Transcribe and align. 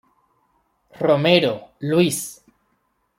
Romero, 0.99 1.51
Luís. 1.79 2.19